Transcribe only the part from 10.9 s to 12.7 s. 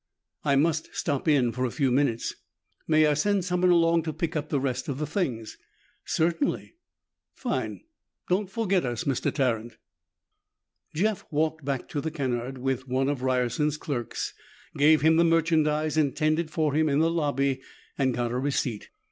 Jeff walked back to the Kennard